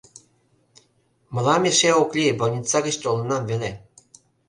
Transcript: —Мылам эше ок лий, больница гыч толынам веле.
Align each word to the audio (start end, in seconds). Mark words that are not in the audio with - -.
—Мылам 1.33 1.63
эше 1.69 1.89
ок 2.01 2.09
лий, 2.17 2.33
больница 2.39 2.77
гыч 2.85 2.95
толынам 3.03 3.43
веле. 3.49 3.71